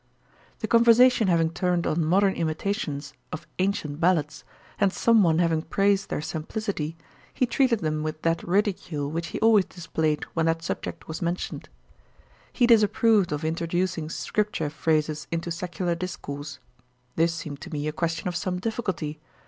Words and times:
The 0.61 0.67
conversation 0.67 1.27
having 1.27 1.51
turned 1.51 1.85
on 1.85 2.03
modern 2.03 2.33
imitations 2.33 3.13
of 3.31 3.45
ancient 3.59 3.99
ballads, 4.01 4.43
and 4.79 4.91
some 4.91 5.21
one 5.21 5.37
having 5.37 5.61
praised 5.61 6.09
their 6.09 6.21
simplicity, 6.23 6.97
he 7.31 7.45
treated 7.45 7.81
them 7.81 8.01
with 8.01 8.23
that 8.23 8.41
ridicule 8.41 9.11
which 9.11 9.27
he 9.27 9.39
always 9.41 9.65
displayed 9.65 10.23
when 10.33 10.47
that 10.47 10.63
subject 10.63 11.07
was 11.07 11.21
mentioned. 11.21 11.69
He 12.51 12.65
disapproved 12.65 13.31
of 13.31 13.45
introducing 13.45 14.09
scripture 14.09 14.71
phrases 14.71 15.27
into 15.29 15.51
secular 15.51 15.93
discourse. 15.93 16.57
This 17.15 17.35
seemed 17.35 17.61
to 17.61 17.69
me 17.71 17.87
a 17.87 17.91
question 17.91 18.27
of 18.27 18.35
some 18.35 18.57
difficulty. 18.57 19.19